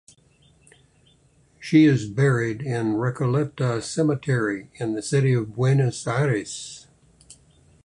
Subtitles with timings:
[1.59, 6.87] She is buried in Recoleta Cemetery in the city of Buenos Aires.